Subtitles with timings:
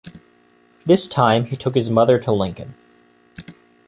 [0.83, 2.73] This time he took his mother to Lincoln.